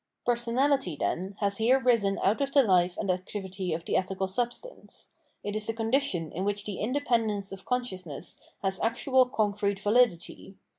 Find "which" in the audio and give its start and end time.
6.43-6.65